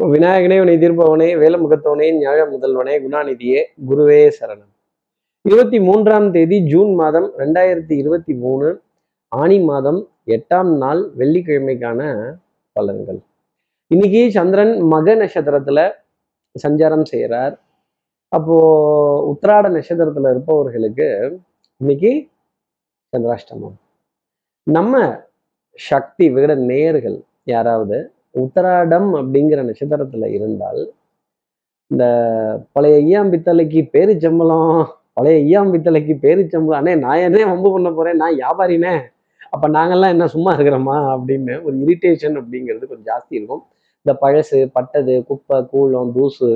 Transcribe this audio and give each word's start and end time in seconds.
விநாயகனே 0.00 0.60
உனை 0.60 0.76
தீர்ப்பவனே 0.76 1.28
வேலமுகத்தவனே 1.42 2.06
ஞாழ 2.20 2.38
முதல்வனே 2.52 2.94
குணாநிதியே 3.04 3.60
குருவே 3.88 4.32
சரணம். 4.40 4.70
இருபத்தி 5.42 5.80
மூன்றாம் 5.80 6.32
தேதி 6.32 6.60
ஜூன் 6.66 6.94
மாதம் 6.94 7.32
ரெண்டாயிரத்தி 7.38 7.92
இருபத்தி 7.92 8.34
மூணு 8.34 8.80
ஆணி 9.28 9.60
மாதம் 9.60 10.08
எட்டாம் 10.26 10.76
நாள் 10.76 11.10
வெள்ளிக்கிழமைக்கான 11.18 12.00
பலன்கள். 12.80 13.20
இன்னைக்கு 13.86 14.30
சந்திரன் 14.30 14.80
மக 14.80 15.14
நட்சத்திரத்துல 15.14 15.92
சஞ்சாரம் 16.68 17.04
செய்கிறார் 17.04 17.60
அப்போ 18.28 18.56
உத்திராட 19.30 19.66
நட்சத்திரத்துல 19.76 20.30
இருப்பவர்களுக்கு 20.30 21.38
இன்னைக்கு 21.76 22.28
சந்திராஷ்டமம். 23.16 23.76
நம்ம 24.62 25.20
சக்தி 25.74 26.30
விகட 26.30 26.54
நேயர்கள் 26.56 27.22
யாராவது 27.44 28.12
உத்தராடம் 28.34 29.10
அப்படிங்கிற 29.20 29.60
நட்சத்திரத்துல 29.68 30.26
இருந்தால் 30.36 30.82
இந்த 31.90 32.04
பழைய 32.74 32.96
ஐயாம்பித்தலைக்கு 33.04 33.80
பேரிச்சம்பளம் 33.94 34.74
பழைய 35.16 35.36
ஐயாம்பித்தலைக்கு 35.44 36.14
பேரிச்சம்பளம் 36.24 36.78
அண்ணே 36.80 36.92
நான் 37.04 37.24
என்ன 37.26 37.46
வம்பு 37.52 37.70
பண்ண 37.74 37.88
போறேன்? 37.90 38.20
நான் 38.22 38.36
வியாபாரினே. 38.40 38.92
அப்ப 39.54 39.68
நாங்கெல்லாம் 39.68 40.12
என்ன 40.14 40.26
சும்மா 40.34 40.50
இருக்கிறோமா? 40.56 40.96
அப்படின்னு 41.14 41.54
ஒரு 41.66 41.74
இரிட்டேஷன் 41.84 42.36
அப்படிங்கிறது 42.40 42.90
கொஞ்சம் 42.90 43.08
ஜாஸ்தி 43.10 43.32
இருக்கும். 43.38 43.62
இந்த 44.06 44.12
பழசு 44.22 44.58
பட்டது 44.76 45.14
குப்பை 45.28 45.56
கூழம் 45.72 46.12
தூசு 46.16 46.50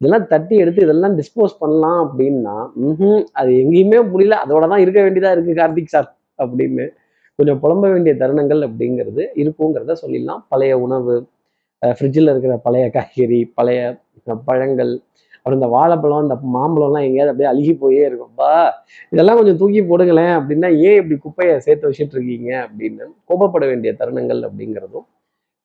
இதெல்லாம் 0.00 0.26
தட்டி 0.26 0.54
எடுத்து 0.56 0.84
இதெல்லாம் 0.86 1.16
டிஸ்போஸ் 1.18 1.54
பண்ணலாம் 1.62 1.98
அப்படின்னா 2.06 2.54
ம்ஹும், 2.84 3.22
அது 3.32 3.50
எங்கேயுமே 3.62 3.98
முடியல. 4.12 4.36
அதோட 4.44 4.62
தான் 4.72 4.82
இருக்க 4.84 5.00
வேண்டியதா 5.06 5.32
இருக்கு 5.36 5.54
கார்த்திக் 5.60 5.94
சார் 5.94 6.08
அப்படின்னு 6.38 6.86
கொஞ்சம் 7.40 7.60
புலம்ப 7.64 7.84
வேண்டிய 7.92 8.14
தருணங்கள் 8.22 8.62
அப்படிங்கிறது 8.68 9.22
இருக்குங்கிறத 9.42 9.94
சொல்லிடலாம். 10.02 10.42
பழைய 10.52 10.72
உணவு 10.86 11.14
ஃப்ரிட்ஜில் 11.82 12.32
இருக்கிற 12.32 12.54
பழைய 12.66 12.86
காய்கறி 12.96 13.38
பழைய 13.58 13.80
பழங்கள் 14.48 14.92
அப்புறம் 15.36 15.58
இந்த 15.58 15.68
வாழைப்பழம் 15.74 16.24
இந்த 16.24 16.36
மாம்பழம்லாம் 16.54 17.04
எங்கேயாவது 17.06 17.30
அப்படியே 17.32 17.48
அழுகி 17.50 17.72
போயே 17.82 18.02
இருக்கும்ப்பா 18.08 18.50
இதெல்லாம் 19.12 19.38
கொஞ்சம் 19.38 19.58
தூக்கி 19.60 19.80
போடுங்களேன் 19.90 20.34
அப்படின்னா 20.38 20.68
ஏன் 20.88 20.98
இப்படி 21.00 21.16
குப்பையை 21.22 21.54
சேர்த்து 21.66 21.88
வச்சுட்டு 21.88 22.16
இருக்கீங்க 22.16 22.50
அப்படின்னு 22.64 23.06
கோபப்பட 23.30 23.64
வேண்டிய 23.70 23.92
தருணங்கள் 24.00 24.42
அப்படிங்கிறதும் 24.48 25.06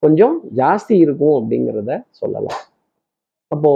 கொஞ்சம் 0.03 0.35
ஜாஸ்தி 0.61 0.95
இருக்கும் 1.05 1.35
அப்படிங்கிறத 1.39 1.91
சொல்லலாம். 2.21 2.61
அப்போ 3.51 3.71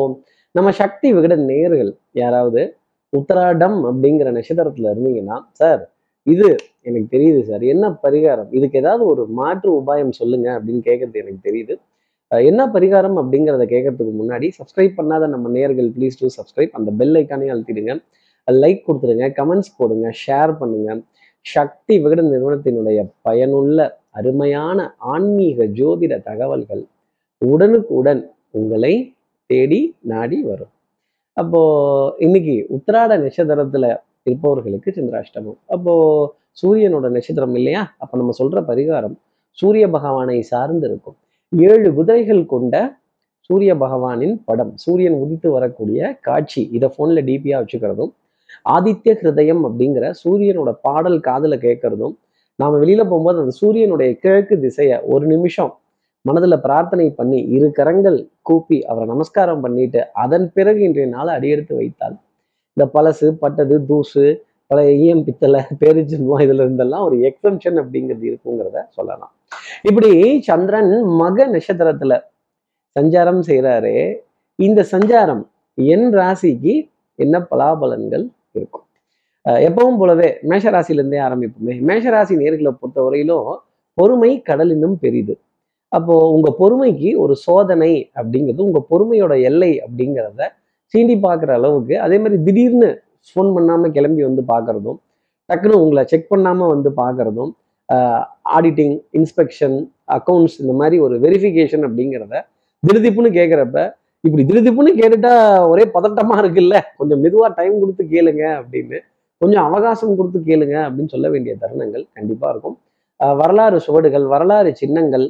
நம்ம 0.55 0.71
சக்தி 0.81 1.07
விகட 1.17 1.35
நேர்கள் 1.51 1.91
யாராவது 2.21 2.61
உத்தராடம் 3.13 3.77
அப்படிங்கிற 3.89 4.31
நட்சத்திரத்துல 4.37 4.91
இருந்தீங்கன்னா 4.93 5.39
சார் 5.61 5.81
இது 6.27 6.47
எனக்கு 6.87 7.07
தெரியுது 7.15 7.41
சார். 7.41 7.63
என்ன 7.73 7.85
பரிகாரம்? 8.03 8.49
இதுக்கு 8.57 8.77
ஏதாவது 8.77 9.03
ஒரு 9.05 9.23
மாற்று 9.39 9.69
உபாயம் 9.81 10.13
சொல்லுங்க 10.19 10.47
அப்படின்னு 10.57 10.81
கேட்கறது 10.89 11.21
எனக்கு 11.23 11.41
தெரியுது. 11.49 11.75
என்ன 12.31 12.61
பரிகாரம் 12.73 13.17
அப்படிங்கிறத 13.21 13.63
கேட்கறதுக்கு 13.73 14.13
முன்னாடி 14.21 14.47
சப்ஸ்கிரைப் 14.57 14.97
பண்ணாத 14.97 15.27
நம்ம 15.27 15.49
நேர்கள் 15.49 15.87
ப்ளீஸ் 15.95 16.19
டூ 16.19 16.27
சப்ஸ்கிரைப் 16.37 16.75
அந்த 16.79 16.89
பெல் 16.99 17.15
ஐக்கானே 17.21 17.47
அழுத்திடுங்க. 17.53 17.93
லைக் 18.47 18.83
கொடுத்துருங்க 18.87 19.25
கமெண்ட்ஸ் 19.39 19.71
போடுங்க 19.77 20.07
ஷேர் 20.25 20.51
பண்ணுங்க. 20.59 20.89
சக்தி 21.45 21.95
விகட 22.03 22.21
நிறுவனத்தினுடைய 22.33 22.99
பயனுள்ள 23.21 23.79
அருமையான 24.19 24.95
ஆன்மீக 25.13 25.65
ஜோதிட 25.79 26.13
தகவல்கள் 26.29 26.83
உடனுக்குடன் 27.41 28.21
உங்களை 28.51 28.93
தேடி 29.45 29.81
நாடி 30.11 30.37
வரும். 30.43 30.71
அப்போ 31.37 31.61
இன்னைக்கு 32.17 32.55
உத்திராட 32.75 33.11
நட்சத்திரத்துல 33.23 33.87
இருப்பவர்களுக்கு 34.25 34.89
சந்திராஷ்டமம். 34.97 35.57
அப்போ 35.67 35.93
சூரியனோட 36.61 37.07
நட்சத்திரம் 37.15 37.55
இல்லையா? 37.59 37.81
அப்ப 37.97 38.17
நம்ம 38.17 38.33
சொல்ற 38.41 38.59
பரிகாரம் 38.69 39.15
சூரிய 39.57 39.85
பகவானை 39.89 40.39
சார்ந்து 40.51 40.87
இருக்கும். 40.89 41.17
ஏழு 41.51 41.89
குதிரைகள் 41.91 42.43
கொண்ட 42.45 42.75
சூரிய 43.49 43.71
பகவானின் 43.75 44.35
படம் 44.45 44.73
சூரியன் 44.75 45.17
உதித்து 45.23 45.49
வரக்கூடிய 45.49 46.09
காட்சி 46.21 46.61
இதை 46.77 46.87
போன்ல 46.97 47.21
டிபியா 47.29 47.57
வச்சுக்கிறதும் 47.61 48.11
ஆதித்ய 48.65 49.11
ஹிருதயம் 49.21 49.61
அப்படிங்கிற 49.67 50.05
சூரியனோட 50.21 50.71
பாடல் 50.87 51.19
காதுல 51.19 51.55
கேட்கறதும் 51.65 52.15
நாம 52.59 52.77
வெளியில 52.77 53.01
போகும்போது 53.03 53.41
அந்த 53.43 53.53
சூரியனுடைய 53.61 54.11
கிழக்கு 54.23 54.55
திசையை 54.59 54.97
ஒரு 55.05 55.25
நிமிஷம் 55.27 55.71
மனதுல 56.25 56.55
பிரார்த்தனை 56.59 57.07
பண்ணி 57.11 57.39
இரு 57.55 57.67
கரங்கள் 57.71 58.17
கூப்பி 58.41 58.77
அவரை 58.83 59.05
நமஸ்காரம் 59.07 59.61
பண்ணிட்டு 59.61 60.01
அதன் 60.23 60.47
பிறகு 60.53 60.81
இன்றைய 60.83 61.07
நாளை 61.07 61.31
அடியெடுத்து 61.33 61.73
வைத்தால் 61.75 62.15
இந்த 62.79 62.85
பழசு 62.93 63.27
பட்டது 63.39 63.77
தூசு 63.87 64.21
பழைய 64.71 64.91
ஈயம் 65.03 65.23
பித்தளை 65.27 65.61
பேரிச்சம்பம் 65.79 66.41
இதுல 66.43 66.65
இருந்தெல்லாம் 66.65 67.03
ஒரு 67.07 67.15
எக்ஸம்ஷன் 67.29 67.77
அப்படிங்கிறது 67.81 68.23
இருக்குங்கிறத 68.29 68.77
சொல்லலாம். 68.97 69.31
இப்படி 69.87 70.11
சந்திரன் 70.47 70.91
மக 71.21 71.47
நட்சத்திரத்துல 71.55 72.17
சஞ்சாரம் 72.95 73.41
செய்கிறாரு 73.49 73.91
இந்த 74.59 74.85
சஞ்சாரம் 74.91 75.41
என் 75.77 76.07
ராசிக்கு 76.19 76.75
என்ன 77.19 77.41
பலாபலன்கள் 77.49 78.25
இருக்கும்? 78.57 78.85
எப்பவும் 79.67 79.99
போலவே 80.03 80.29
மேஷராசிலேருந்தே 80.51 81.19
ஆரம்பிப்போமே. 81.27 81.75
மேஷராசி 81.89 82.37
நேர்களை 82.43 82.73
பொறுத்தவரையிலும் 82.77 83.51
பொறுமை 83.97 84.31
கடலினும் 84.49 84.95
பெரிது. 85.03 85.35
அப்போ 85.91 86.15
உங்க 86.37 86.55
பொறுமைக்கு 86.61 87.11
ஒரு 87.25 87.35
சோதனை 87.47 87.91
அப்படிங்கிறது 88.19 88.67
உங்க 88.69 88.81
பொறுமையோட 88.93 89.35
எல்லை 89.51 89.71
அப்படிங்கிறத 89.87 90.41
சீண்டி 90.93 91.15
பார்க்குற 91.27 91.51
அளவுக்கு 91.59 91.95
அதே 92.05 92.17
மாதிரி 92.23 92.37
திடீர்னு 92.47 92.89
ஃபோன் 93.29 93.49
பண்ணாமல் 93.55 93.93
கிளம்பி 93.97 94.21
வந்து 94.29 94.43
பார்க்கறதும் 94.53 94.99
டக்குன்னு 95.49 95.81
உங்களை 95.83 96.01
செக் 96.11 96.31
பண்ணாமல் 96.33 96.71
வந்து 96.73 96.89
பார்க்கறதும் 97.01 97.51
ஆடிட்டிங் 98.57 98.95
இன்ஸ்பெக்ஷன் 99.19 99.77
அக்கௌண்ட்ஸ் 100.17 100.57
இந்த 100.63 100.73
மாதிரி 100.81 100.97
ஒரு 101.05 101.15
வெரிஃபிகேஷன் 101.25 101.85
அப்படிங்கிறத 101.87 102.35
திருதிப்புன்னு 102.83 103.31
கேட்குறப்ப 103.39 103.77
இப்படி 104.23 104.43
திருதிப்புன்னு 104.49 104.91
கேட்டுட்டா 104.99 105.33
ஒரே 105.71 105.83
பதட்டமாக 105.95 106.41
இருக்குல்ல? 106.43 106.77
கொஞ்சம் 106.99 107.21
மெதுவாக 107.23 107.49
டைம் 107.59 107.75
கொடுத்து 107.81 108.03
கேளுங்க 108.13 108.43
அப்படின்னு 108.59 108.97
கொஞ்சம் 109.41 109.65
அவகாசம் 109.67 110.17
கொடுத்து 110.19 110.39
கேளுங்க 110.49 110.75
அப்படின்னு 110.85 111.11
சொல்ல 111.13 111.27
வேண்டிய 111.33 111.53
தருணங்கள் 111.61 112.03
கண்டிப்பாக 112.17 112.51
இருக்கும். 112.53 112.75
வரலாறு 113.41 113.77
சுவடுகள் 113.85 114.25
வரலாறு 114.33 114.71
சின்னங்கள் 114.81 115.25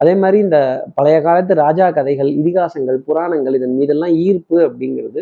அதே 0.00 0.12
மாதிரி 0.22 0.38
இந்த 0.46 0.58
பழைய 0.96 1.16
காலத்து 1.20 1.52
ராஜா 1.64 1.86
கதைகள் 1.90 2.30
இதிகாசங்கள் 2.40 2.98
புராணங்கள் 3.06 3.56
இதன் 3.58 3.76
மீதெல்லாம் 3.78 4.14
ஈர்ப்பு 4.26 4.56
அப்படிங்கிறது 4.68 5.20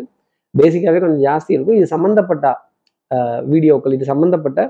பேசிக்காகவே 0.54 1.00
கொஞ்சம் 1.04 1.24
ஜாஸ்தி 1.28 1.52
இருக்கும். 1.56 1.78
இது 1.78 1.86
சம்மந்தப்பட்ட 1.94 2.46
ஆஹ் 3.10 3.40
வீடியோக்கள் 3.52 3.94
இது 3.96 4.04
சம்மந்தப்பட்ட 4.12 4.60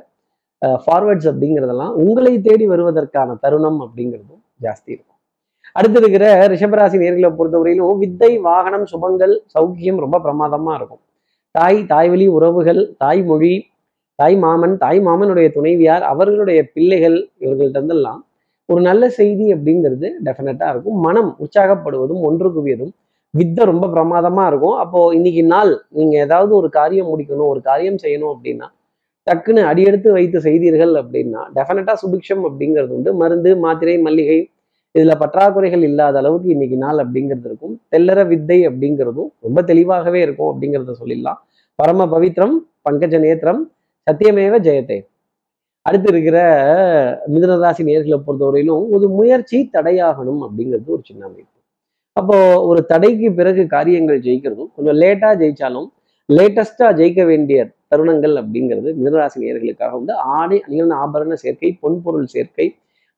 ஃபார்வர்ட்ஸ் 0.84 1.28
அப்படிங்கிறதெல்லாம் 1.30 1.94
உங்களை 2.02 2.32
தேடி 2.40 2.66
வருவதற்கான 2.72 3.36
தருணம் 3.44 3.78
அப்படிங்கிறதும் 3.84 4.42
ஜாஸ்தி 4.64 4.90
இருக்கும். 4.94 5.18
அடுத்து 5.76 5.98
இருக்கிற 6.00 6.26
ரிஷபராசி 6.52 6.96
நேர்களை 7.02 7.30
பொறுத்தவரையிலும் 7.38 8.00
வித்தை 8.02 8.30
வாகனம் 8.48 8.86
சுபங்கள் 8.92 9.34
சௌக்கியம் 9.54 10.02
ரொம்ப 10.04 10.16
பிரமாதமா 10.26 10.74
இருக்கும். 10.78 11.02
தாய் 11.54 11.80
தாய்வழி 11.92 12.26
உறவுகள் 12.36 12.80
தாய்மொழி 13.02 13.54
தாய் 14.18 14.36
மாமன் 14.44 14.74
தாய் 14.82 15.00
மாமனுடைய 15.06 15.48
துணைவியார் 15.56 16.04
அவர்களுடைய 16.12 16.60
பிள்ளைகள் 16.74 17.16
இவர்கள்ட்ட 17.38 17.80
ஒரு 18.68 18.80
நல்ல 18.80 19.08
செய்தி 19.18 19.46
அப்படிங்கிறது 19.54 20.08
டெஃபினட்டாக 20.26 20.70
இருக்கும். 20.74 20.96
மனம் 21.06 21.30
உற்சாகப்படுவதும் 21.44 22.22
ஒன்று 22.28 22.48
குவியதும் 22.56 22.92
வித்தை 23.34 23.62
ரொம்ப 23.64 23.86
பிரமாதமா 23.94 24.44
இருக்கும். 24.50 24.76
அப்போ 24.82 24.98
இன்னைக்கு 25.18 25.42
நாள் 25.54 25.72
நீங்க 25.98 26.14
ஏதாவது 26.26 26.52
ஒரு 26.60 26.68
காரியம் 26.78 27.10
முடிக்கணும் 27.12 27.50
ஒரு 27.52 27.60
காரியம் 27.70 28.00
செய்யணும் 28.04 28.32
அப்படின்னா 28.34 28.66
டக்குன்னு 29.26 29.62
அடியெடுத்து 29.70 30.08
வைத்து 30.16 30.38
செய்தீர்கள் 30.40 30.92
அப்படின்னா 31.00 31.40
டெஃபினட்டாக 31.56 31.96
சுபிக்ஷம் 32.02 32.44
அப்படிங்கிறது 32.48 32.92
உண்டு. 32.96 33.12
மருந்து 33.22 33.50
மாத்திரை 33.64 33.96
மல்லிகை 34.06 34.38
இதுல 34.94 35.14
பற்றாக்குறைகள் 35.22 35.84
இல்லாத 35.88 36.18
அளவுக்கு 36.18 36.48
இன்னைக்கு 36.48 36.76
நாள் 36.76 37.00
அப்படிங்கிறது 37.04 37.48
இருக்கும். 37.50 37.74
தெல்லற 37.92 38.20
வித்தை 38.32 38.58
அப்படிங்கிறதும் 38.68 39.30
ரொம்ப 39.46 39.62
தெளிவாகவே 39.62 40.20
இருக்கும் 40.26 40.50
அப்படிங்கிறத 40.52 40.94
சொல்லிடலாம். 41.00 41.40
பரம 41.78 42.06
பவித்ரம் 42.12 42.54
பங்கஜ 42.88 43.18
நேத்திரம் 43.24 43.60
சத்தியமேவ 44.06 44.58
ஜெயத்தே. 44.66 44.98
அடுத்து 45.88 46.08
இருக்கிற 46.12 46.38
மிதனராசி 47.32 47.82
நேர்களை 47.88 48.18
பொறுத்தவரையிலும் 48.26 48.84
ஒரு 48.96 49.06
முயற்சி 49.18 49.58
தடையாகணும் 49.76 50.40
அப்படிங்கிறது 50.46 50.94
ஒரு 50.96 51.02
சின்ன 51.08 51.22
அமைப்பு. 51.28 51.52
அப்போ 52.16 52.36
ஒரு 52.70 52.80
தடைக்கு 52.92 53.28
பிறகு 53.38 53.62
காரியங்கள் 53.76 54.24
ஜெயிக்கிறதும் 54.26 54.70
கொஞ்சம் 54.76 54.98
லேட்டா 55.02 55.30
ஜெயிச்சாலும் 55.42 55.88
லேட்டஸ்டா 56.28 56.86
ஜெயிக்க 57.00 57.22
வேண்டிய 57.30 57.58
தருணங்கள் 57.92 58.34
அப்படிங்கிறது 58.42 58.88
மிதனராசி 59.00 59.42
நேர்களுக்காக 59.44 59.92
வந்து 60.00 60.14
ஆடை 60.38 60.58
அணிகள் 60.66 60.94
ஆபரண 61.02 61.34
சேர்க்கை 61.42 61.70
பொன்பொருள் 61.82 62.28
சேர்க்கை 62.34 62.66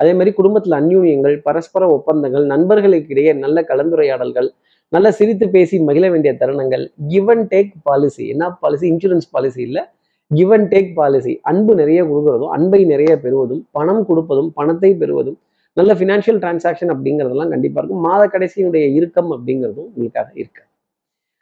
அதே 0.00 0.10
மாதிரி 0.18 0.32
குடும்பத்தில் 0.38 0.78
அந்யூன்யங்கள் 0.80 1.36
பரஸ்பர 1.46 1.84
ஒப்பந்தங்கள் 1.96 2.44
நண்பர்களுக்கு 2.54 3.12
இடையே 3.14 3.32
நல்ல 3.44 3.60
கலந்துரையாடல்கள் 3.70 4.48
நல்ல 4.92 5.06
சிரித்து 5.18 5.46
பேசி 5.54 5.76
மகிழ 5.88 6.04
வேண்டிய 6.12 6.32
தருணங்கள் 6.42 6.84
கிவ் 7.12 7.30
அண்ட் 7.32 7.48
டேக் 7.54 7.72
பாலிசி 7.88 8.24
என்ன 8.34 8.44
பாலிசி 8.62 8.86
இன்சூரன்ஸ் 8.92 9.28
பாலிசி 9.34 9.60
இல்லை. 9.68 9.82
கிவ் 10.30 10.52
அண்ட் 10.52 10.74
டேக் 10.74 10.94
பாலிசி 10.94 11.38
அன்பு 11.42 11.74
நிறைய 11.74 12.04
கொடுக்கறதும் 12.04 12.48
அன்பை 12.48 12.84
நிறைய 12.84 13.20
பெறுவதும் 13.20 13.68
பணம் 13.70 14.06
கொடுப்பதும் 14.08 14.50
பணத்தை 14.54 14.94
பெறுவதும் 14.94 15.38
நல்ல 15.72 15.94
ஃபினான்ஷியல் 15.94 16.40
டிரான்சாக்ஷன் 16.44 16.90
அப்படிங்கிறதெல்லாம் 16.94 17.48
கண்டிப்பாக 17.48 17.86
இருக்கும். 17.86 18.00
மாத 18.00 18.22
கடைசியினுடைய 18.32 18.92
இறுக்கம் 18.92 19.30
அப்படிங்கிறதும் 19.32 19.88
உங்களுக்காக 19.94 20.30
இருக்கு. 20.34 20.62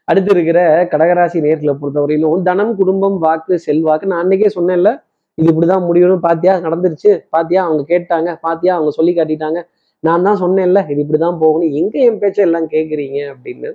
அடுத்து 0.04 0.30
இருக்கிற 0.30 0.84
கடகராசி 0.84 1.38
நேர்களை 1.46 1.76
பொறுத்தவரையிலும் 1.80 2.42
தனம் 2.42 2.74
குடும்பம் 2.76 3.18
வாக்கு 3.18 3.58
செல்வாக்கு 3.58 4.06
நான் 4.06 4.22
அன்னைக்கே 4.24 4.50
சொன்னேன்ல 4.54 4.90
இது 5.34 5.48
இப்படிதான் 5.52 5.86
முடியணும். 5.88 6.18
பாத்தியா? 6.18 6.56
நடந்துருச்சு. 6.56 7.18
பாத்தியா? 7.30 7.64
அவங்க 7.64 7.82
கேட்டாங்க. 7.88 8.36
பாத்தியா? 8.40 8.74
அவங்க 8.74 8.90
சொல்லி 8.90 9.14
காட்டிட்டாங்க. 9.14 9.62
நான் 10.00 10.22
தான் 10.22 10.40
சொன்னேன்ல 10.42 10.90
இது 10.90 11.02
இப்படிதான் 11.02 11.38
போகணும். 11.38 11.72
எங்க 11.72 11.98
என் 11.98 12.18
பேச்சை 12.18 12.44
எல்லாம் 12.44 12.68
கேட்குறீங்க 12.68 13.18
அப்படின்னு. 13.32 13.70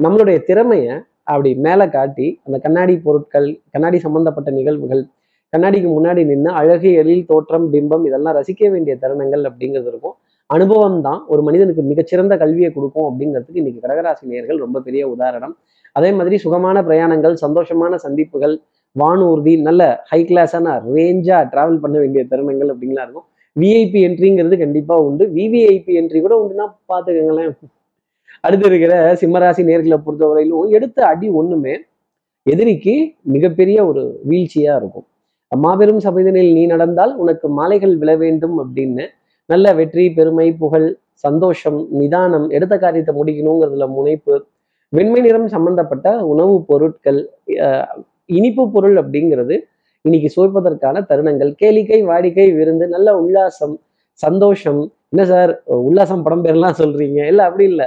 நம்மளுடைய 0.00 0.42
திறமையை 0.42 0.94
அப்படி 1.32 1.50
மேலே 1.66 1.86
காட்டி 1.96 2.26
அந்த 2.46 2.56
கண்ணாடி 2.64 2.94
பொருட்கள் 3.06 3.48
கண்ணாடி 3.74 3.98
சம்பந்தப்பட்ட 4.04 4.50
நிகழ்வுகள் 4.58 5.02
கண்ணாடிக்கு 5.52 5.88
முன்னாடி 5.96 6.22
நின்று 6.30 6.50
அழகு 6.60 6.90
எழில் 7.00 7.28
தோற்றம் 7.30 7.66
பிம்பம் 7.72 8.04
இதெல்லாம் 8.08 8.36
ரசிக்க 8.38 8.70
வேண்டிய 8.72 8.94
தருணங்கள் 9.02 9.42
அப்படிங்கிறது 9.48 9.88
இருக்கும். 9.92 10.14
அனுபவம் 10.50 11.00
தான். 11.06 11.20
ஒரு 11.32 11.40
மனிதனுக்கு 11.48 11.82
மிகச்சிறந்த 11.90 12.34
கல்வியை 12.42 12.70
கொடுக்கும் 12.76 13.06
அப்படிங்கிறதுக்கு 13.08 13.60
இன்னைக்கு 13.62 13.80
கடகராசி 13.84 14.24
நேர்கள் 14.32 14.62
ரொம்ப 14.64 14.78
பெரிய 14.86 15.02
உதாரணம். 15.14 15.54
அதே 15.96 16.10
மாதிரி 16.18 16.36
சுகமான 16.44 16.78
பிரயாணங்கள் 16.88 17.34
சந்தோஷமான 17.44 17.94
சந்திப்புகள் 18.04 18.54
வானூர்தி 18.96 19.54
நல்ல 19.68 19.82
ஹை 20.10 20.20
கிளாஸான 20.30 20.76
ரேஞ்சா 20.94 21.38
டிராவல் 21.52 21.82
பண்ண 21.84 21.96
வேண்டிய 21.98 22.22
தருணங்கள் 22.30 22.72
அப்படிங்களா 22.72 23.04
இருக்கும். 23.06 23.26
விஐபி 23.56 24.00
என்ட்ரிங்கிறது 24.08 24.56
கண்டிப்பா 24.64 24.96
உண்டு. 25.08 25.24
விவிஐபி 25.38 25.92
என்ட்ரி 26.00 26.20
கூட 26.26 26.34
உண்டுன்னா 26.42 26.66
பார்த்துக்கங்களேன். 26.92 27.54
அடுத்து 28.44 28.66
இருக்கிற 28.66 28.92
சிம்மராசி 29.20 29.62
நேர்களை 29.66 29.98
பொறுத்தவரையிலும் 30.00 30.74
எடுத்த 30.76 30.98
அடி 31.06 31.28
ஒண்ணுமே 31.34 31.74
எதிரிக்கு 32.46 32.94
மிகப்பெரிய 33.32 33.78
ஒரு 33.86 34.02
வீழ்ச்சியா 34.28 34.74
இருக்கும். 34.76 35.06
மாபெரும் 35.52 36.00
சபைதனில் 36.04 36.52
நீ 36.54 36.62
நடந்தால் 36.66 37.12
உனக்கு 37.16 37.46
மாலைகள் 37.56 37.94
விழ 37.96 38.10
வேண்டும் 38.16 38.56
அப்படின்னு 38.62 39.04
நல்ல 39.50 39.72
வெற்றி 39.74 40.04
பெருமை 40.16 40.46
புகழ் 40.58 40.88
சந்தோஷம் 41.24 41.78
நிதானம் 42.00 42.46
எடுத்த 42.50 42.74
காரியத்தை 42.78 43.14
முடிக்கணுங்கிறதுல 43.16 43.86
முனைப்பு 43.90 44.34
வெண்மை 44.92 45.20
நிறம் 45.20 45.48
சம்பந்தப்பட்ட 45.48 46.06
உணவுப் 46.30 46.66
பொருட்கள் 46.68 47.20
அஹ், 47.64 47.88
இனிப்பு 48.30 48.64
பொருள் 48.72 48.96
அப்படிங்கிறது 49.02 49.56
இன்னைக்கு 50.04 50.28
சுவைப்பதற்கான 50.34 50.96
தருணங்கள். 51.08 51.50
கேளிக்கை 51.60 51.98
வாடிக்கை 52.06 52.46
விருந்து 52.54 52.84
நல்ல 52.88 53.08
உல்லாசம் 53.20 53.74
சந்தோஷம். 54.24 54.80
என்ன 55.12 55.22
சார் 55.30 55.50
உல்லாசம் 55.86 56.24
படம் 56.26 56.44
பேர்லாம் 56.44 56.78
சொல்றீங்க. 56.80 57.20
இல்லை 57.30 57.44
அப்படி 57.48 57.64
இல்லை. 57.72 57.86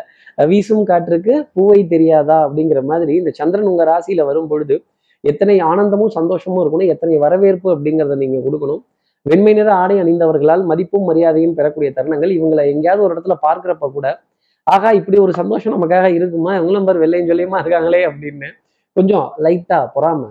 வீசும் 0.52 0.88
காற்றுக்கு 0.90 1.34
பூவை 1.56 1.82
தெரியாதா? 1.94 2.38
அப்படிங்கிற 2.46 2.80
மாதிரி 2.92 3.14
இந்த 3.22 3.32
சந்திரன் 3.40 3.70
உங்க 3.72 3.84
ராசியில 3.92 4.24
வரும் 4.30 4.50
பொழுது 4.52 4.76
எத்தனை 5.24 5.56
ஆனந்தமும் 5.72 6.14
சந்தோஷமும் 6.18 6.62
இருக்கணும் 6.64 6.92
எத்தனை 6.94 7.18
வரவேற்பு 7.26 7.68
அப்படிங்கிறத 7.74 8.16
நீங்க 8.24 8.40
கொடுக்கணும். 8.46 8.82
வெண்மை 9.26 9.52
நிற 9.58 9.70
ஆடை 9.82 9.96
அணிந்தவர்களால் 10.02 10.64
மதிப்பும் 10.72 11.08
மரியாதையும் 11.10 11.56
பெறக்கூடிய 11.58 11.90
தருணங்கள். 11.98 12.32
இவங்களை 12.38 12.64
எங்கேயாவது 12.74 13.06
ஒரு 13.06 13.14
இடத்துல 13.16 13.36
பார்க்குறப்ப 13.46 13.88
கூட 13.98 14.08
ஆகா 14.68 14.90
இப்படி 14.98 15.18
ஒரு 15.26 15.34
சந்தோஷம் 15.40 15.74
நமக்காக 15.76 16.10
இருக்குமா? 16.18 16.52
இவங்களும் 16.60 16.88
பாரு 16.88 17.00
வெள்ளையும் 17.04 17.30
சொல்லியுமா 17.32 17.58
இருக்காங்களே? 17.62 18.02
அப்படின்னு 18.10 18.50
கொஞ்சம் 18.98 19.28
லைட்டா 19.46 19.80
பொறாம 19.96 20.22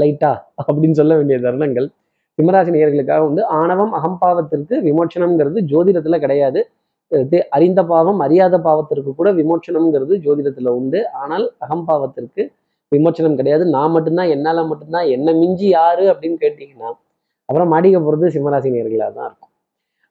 லைட்டா 0.00 0.32
அப்படின்னு 0.62 0.98
சொல்ல 1.00 1.12
வேண்டிய 1.18 1.38
தருணங்கள். 1.46 1.88
சிம்மராசி 2.38 2.70
நேர்களுக்காக 2.76 3.22
வந்து 3.28 3.42
ஆணவம் 3.60 3.92
அகம்பாவத்திற்கு 3.98 4.74
விமோச்சனம்ங்கிறது 4.88 5.60
ஜோதிடத்துல 5.72 6.18
கிடையாது. 6.24 6.60
அறிந்த 7.56 7.80
பாவம் 7.92 8.20
அறியாத 8.26 8.58
பாவத்திற்கு 8.66 9.10
கூட 9.20 9.30
விமோச்சனம்ங்கிறது 9.38 10.14
ஜோதிடத்துல 10.26 10.68
உண்டு. 10.80 11.00
ஆனால் 11.22 11.44
அகம்பாவத்திற்கு 11.64 12.42
விமோச்சனம் 12.92 13.38
கிடையாது. 13.40 13.64
நான் 13.74 13.94
மட்டும்தான் 13.94 14.30
என்னால 14.34 14.64
மட்டும்தான் 14.70 15.06
என்ன 15.16 15.32
மிஞ்சி 15.40 15.68
யாரு 15.78 16.04
அப்படின்னு 16.12 16.38
கேட்டீங்கன்னா 16.44 16.90
அப்புறம் 17.48 17.70
மாடிக்க 17.74 17.98
போறது 18.06 18.26
சிம்மராசி 18.34 18.68
நேர்களாக 18.74 19.12
தான் 19.18 19.26
இருக்கும். 19.28 19.50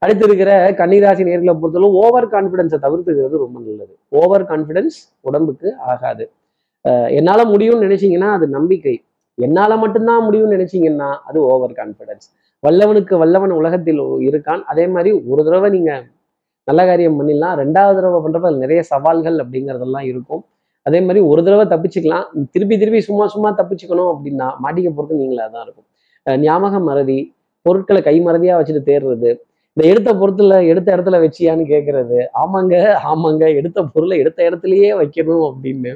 அடுத்து 0.01 0.23
இருக்கிற 0.27 0.51
கன்னிராசி 0.79 1.23
நேர்களை 1.27 1.53
பொறுத்தளவு 1.61 1.97
ஓவர் 2.03 2.27
கான்ஃபிடென்ஸை 2.35 2.79
தவிர்த்துக்கிறது 2.85 3.35
ரொம்ப 3.43 3.57
நல்லது. 3.65 3.93
ஓவர் 4.21 4.45
கான்ஃபிடென்ஸ் 4.51 4.97
உடம்புக்கு 5.29 5.69
ஆகாது. 5.91 6.25
என்னால் 6.85 7.15
என்னால 7.19 7.41
முடியும்னு 7.53 7.85
நினைச்சீங்கன்னா 7.87 8.29
அது 8.37 8.45
நம்பிக்கை. 8.57 8.95
என்னால 9.37 9.77
மட்டும்தான் 9.83 10.23
முடியும்னு 10.27 10.55
நினைச்சீங்கன்னா 10.57 11.09
அது 11.29 11.39
ஓவர் 11.51 11.73
கான்ஃபிடன்ஸ் 11.81 12.27
வல்லவனுக்கு 12.63 13.13
வல்லவன் 13.21 13.53
உலகத்தில் 13.59 14.01
இருக்கான். 14.29 14.61
அதே 14.71 14.87
மாதிரி 14.87 15.11
ஒரு 15.31 15.41
தடவை 15.45 15.69
நீங்க 15.75 15.91
நல்ல 16.67 16.81
காரியம் 16.89 17.17
பண்ணிடலாம். 17.19 17.55
ரெண்டாவது 17.61 17.95
தடவை 17.99 18.19
பண்ணுறப்ப 18.25 18.49
நிறைய 18.63 18.81
சவால்கள் 18.89 19.37
அப்படிங்கிறதெல்லாம் 19.43 20.07
இருக்கும். 20.11 20.43
அதே 20.85 20.99
மாதிரி 21.05 21.21
ஒரு 21.31 21.41
தடவை 21.45 21.65
தப்பிச்சுக்கலாம். 21.71 22.25
திருப்பி 22.53 22.75
திருப்பி 22.81 22.99
சும்மா 23.07 23.25
சும்மா 23.33 23.49
தப்பிச்சுக்கணும் 23.59 24.11
அப்படின்னா 24.13 24.47
மாட்டிக்க 24.63 24.89
பொறுத்து 24.97 25.21
நீங்களா 25.21 25.47
தான் 25.55 25.65
இருக்கும். 25.65 25.87
ஞாபக 26.45 26.79
மறதி 26.89 27.19
பொருட்களை 27.65 28.01
கை 28.01 28.15
மறதியாக 28.27 28.59
வச்சுட்டு 28.59 28.83
தேடுறது 28.91 29.31
இந்த 29.77 29.83
எடுத்த 29.91 30.09
பொருத்துல 30.21 30.53
எடுத்த 30.71 30.89
இடத்துல 30.95 31.17
வச்சியான்னு 31.25 31.65
கேட்கறது 31.73 32.17
ஆமாங்க 32.41 32.75
ஆமாங்க 33.11 33.43
எடுத்த 33.59 33.83
பொருளை 33.93 34.15
எடுத்த 34.19 34.39
இடத்துலயே 34.49 34.89
வைக்கணும் 35.01 35.45
அப்படின்னு. 35.49 35.91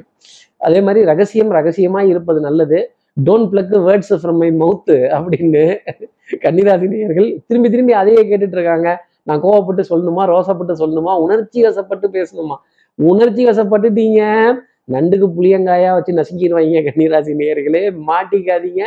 அதே 0.66 0.80
மாதிரி 0.80 1.00
ரகசியம் 1.10 1.50
ரகசியமா 1.58 2.00
இருப்பது 2.12 2.40
நல்லது. 2.40 2.78
Don't 3.16 3.48
pluck 3.52 3.74
words 3.88 4.12
from 4.22 4.40
my 4.42 4.50
mouth 4.52 4.96
அப்படின்னு 5.16 5.78
கன்னிராசினியர்கள் 6.44 7.28
திரும்பி 7.46 7.70
திரும்பி 7.70 7.92
அதையே 7.92 8.22
கேட்டுட்டு 8.22 8.56
இருக்காங்க 8.58 8.88
நான் 9.22 9.42
கோவப்பட்டு 9.42 9.82
சொல்லணுமா 9.90 10.22
ரோசப்பட்டு 10.32 10.74
சொல்லணுமா 10.78 11.12
உணர்ச்சி 11.24 11.62
வசப்பட்டு 11.64 12.06
பேசணுமா? 12.18 12.56
உணர்ச்சி 12.94 13.46
வசப்பட்டுட்டீங்க 13.46 14.20
நண்டுக்கு 14.92 15.26
புளியங்காயா 15.36 15.92
வச்சு 15.94 16.12
நசுக்கிடுவாங்க 16.12 16.82
கன்னிராசி 16.88 17.32
நேயர்களே 17.40 17.82
மாட்டிக்காதீங்க 18.10 18.82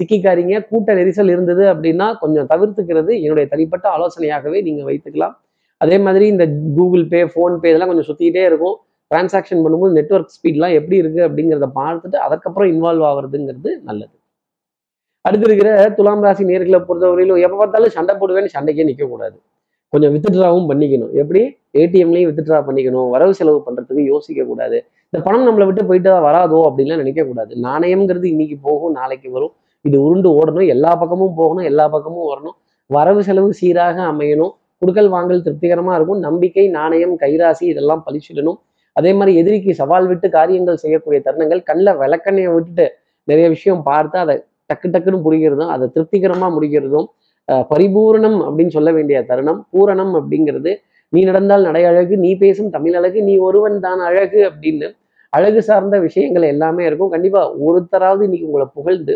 சிக்கிக்காதீங்க. 0.00 0.66
கூட்ட 0.68 0.94
நெரிசல் 0.94 1.30
இருந்தது 1.30 1.64
அப்படின்னா 1.72 2.18
கொஞ்சம் 2.18 2.46
தவிர்த்துக்கிறது 2.46 3.20
என்னுடைய 3.20 3.48
தனிப்பட்ட 3.48 3.86
ஆலோசனையாகவே 3.96 4.62
நீங்க 4.62 4.82
வைத்துக்கலாம். 4.90 5.34
அதே 5.78 5.98
மாதிரி 5.98 6.26
இந்த 6.26 6.44
கூகுள் 6.76 7.08
பே 7.08 7.24
ஃபோன்பே 7.24 7.68
இதெல்லாம் 7.70 7.90
கொஞ்சம் 7.92 8.08
சுத்திக்கிட்டே 8.10 8.44
இருக்கும். 8.44 8.76
டிரான்சாக்ஷன் 9.12 9.62
பண்ணும்போது 9.64 9.96
நெட்வொர்க் 9.98 10.34
ஸ்பீட்லாம் 10.36 10.74
எப்படி 10.80 10.96
இருக்கு 11.02 11.20
அப்படிங்கிறத 11.28 11.68
பார்த்துட்டு 11.78 12.18
அதுக்கப்புறம் 12.26 12.70
இன்வால்வ் 12.74 13.06
ஆகுறதுங்கிறது 13.10 13.70
நல்லது. 13.88 14.14
அடுத்து 15.26 15.46
இருக்கிற 15.48 15.70
துலாம் 15.96 16.22
ராசி 16.26 16.44
நேர்களை 16.50 16.78
பொறுத்தவரையிலும் 16.86 17.40
எப்போ 17.46 17.56
பார்த்தாலும் 17.58 17.92
சண்டை 17.96 18.14
போடுவேன்னு 18.20 18.54
சண்டைக்கே 18.54 18.86
நிற்கக்கூடாது 18.88 19.36
கொஞ்சம் 19.92 20.12
வித்ட்ராவும் 20.14 20.68
பண்ணிக்கணும். 20.70 21.12
எப்படி? 21.22 21.40
ஏடிஎம்லையும் 21.80 22.28
வித்ட்ரா 22.30 22.58
பண்ணிக்கணும். 22.68 23.08
வரவு 23.14 23.32
செலவு 23.38 23.58
பண்றதுக்கு 23.66 24.04
யோசிக்க 24.12 24.44
கூடாது 24.50 24.78
இந்த 25.08 25.18
பணம் 25.26 25.46
நம்மளை 25.48 25.64
விட்டு 25.68 25.82
போயிட்டு 25.90 26.10
வராதோ 26.26 26.58
அப்படின்லாம் 26.68 27.02
நினைக்க 27.02 27.22
கூடாது 27.30 27.52
நாணயம்ங்கிறது 27.66 28.26
இன்னைக்கு 28.34 28.56
போகும் 28.66 28.94
நாளைக்கு 29.00 29.28
வரும். 29.36 29.52
இது 29.88 29.96
உருண்டு 30.06 30.28
ஓடணும். 30.38 30.66
எல்லா 30.74 30.90
பக்கமும் 31.02 31.34
போகணும் 31.40 31.66
எல்லா 31.70 31.84
பக்கமும் 31.94 32.28
வரணும். 32.32 32.56
வரவு 32.96 33.20
செலவு 33.28 33.50
சீராக 33.60 33.96
அமையணும். 34.12 34.52
குடுக்கல் 34.82 35.10
வாங்கல் 35.14 35.44
திருப்திகரமா 35.46 35.92
இருக்கும். 35.98 36.20
நம்பிக்கை 36.26 36.64
நாணயம் 36.78 37.14
கைராசி 37.24 37.64
இதெல்லாம் 37.72 38.02
பழிச்சிடணும். 38.06 38.58
அதே 38.96 39.10
மாதிரி 39.18 39.32
எதிரிக்கு 39.40 39.72
சவால் 39.80 40.08
விட்டு 40.10 40.26
காரியங்கள் 40.38 40.80
செய்யக்கூடிய 40.84 41.20
தருணங்கள் 41.26 41.60
கண்ணில் 41.68 41.98
விளக்கண்ணையை 42.02 42.50
விட்டுட்டு 42.54 42.86
நிறைய 43.28 43.46
விஷயம் 43.54 43.82
பார்த்து 43.90 44.16
அதை 44.24 44.36
டக்கு 44.70 44.88
டக்குன்னு 44.94 45.24
புரிகிறதும் 45.26 45.72
அதை 45.74 45.86
திருப்திகரமா 45.94 46.48
முடிக்கிறதும் 46.56 47.08
பரிபூரணம் 47.70 48.38
அப்படின்னு 48.46 48.74
சொல்ல 48.78 48.90
வேண்டிய 48.96 49.18
தருணம் 49.30 49.60
பூரணம் 49.72 50.12
அப்படிங்கிறது 50.18 50.72
நீ 51.12 51.20
நடந்தால் 51.30 51.66
நடை 51.68 51.82
அழகு 51.90 52.14
நீ 52.24 52.30
பேசும் 52.42 52.70
தமிழ் 52.74 52.96
அழகு 52.98 53.20
நீ 53.28 53.34
ஒருவன் 53.46 53.78
தான் 53.86 54.00
அழகு 54.08 54.40
அப்படின்னு 54.50 54.88
அழகு 55.32 55.60
சார்ந்த 55.68 55.96
விஷயங்கள் 56.06 56.44
எல்லாமே 56.52 56.82
இருக்கும். 56.88 57.12
கண்டிப்பா 57.14 57.42
ஒருத்தராவது 57.66 58.22
இன்னைக்கு 58.26 58.48
உங்களை 58.48 58.66
புகழ்ந்து 58.76 59.14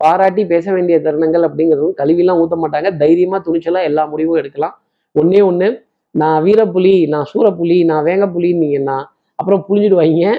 பாராட்டி 0.00 0.42
பேச 0.52 0.66
வேண்டிய 0.76 0.96
தருணங்கள் 1.06 1.44
அப்படிங்கிறதும் 1.48 1.96
கழுவிலாம் 2.00 2.40
ஊத்த 2.42 2.56
மாட்டாங்க. 2.62 2.88
தைரியமா 3.02 3.38
துணிச்சலா 3.46 3.82
எல்லா 3.90 4.04
முடிவும் 4.12 4.38
எடுக்கலாம். 4.40 4.74
ஒன்றே 5.14 5.40
ஒண்ணு 5.50 5.68
நான் 6.14 6.38
வீரப்புலி 6.46 6.94
நான் 7.12 7.28
சூரப்புலி 7.32 7.78
நான் 7.90 8.06
வேங்கப்புலின்னீங்கன்னா 8.08 8.98
அப்புறம் 9.42 9.64
புளிஞ்சிடுவாங்க 9.68 10.32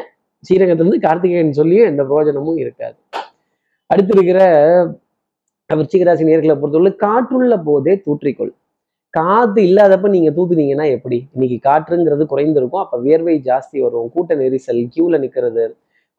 ஸ்ரீரங்கத்திலிருந்து 0.44 1.06
கார்த்திகேயன் 1.06 1.58
சொல்லியும் 1.60 1.90
எந்த 1.92 2.02
பிரயோஜனமும் 2.10 2.60
இருக்காது. 2.64 2.98
அடுத்து 3.90 4.14
இருக்கிற 4.18 4.40
விருச்சிகராசி 5.70 6.24
நேர்களை 6.28 6.56
பொறுத்தவரை 6.62 6.92
காற்றுள்ள 7.04 7.54
போதே 7.68 7.94
தூற்றிக்கொள். 8.06 8.52
காத்து 9.14 9.60
இல்லாதப்ப 9.68 10.10
நீங்க 10.16 10.30
தூத்துனீங்கன்னா 10.38 10.86
எப்படி? 10.96 11.18
இன்னைக்கு 11.36 11.58
காற்றுங்கிறது 11.70 12.24
குறைந்திருக்கும். 12.32 12.84
அப்ப 12.86 12.98
வியர்வை 13.06 13.36
ஜாஸ்தி 13.50 13.78
வரும். 13.86 14.10
கூட்ட 14.16 14.36
நெரிசல் 14.36 14.82
கியூல 14.94 15.20
நிக்கிறது 15.24 15.66